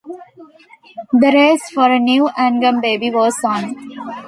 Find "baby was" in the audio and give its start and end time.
2.81-3.35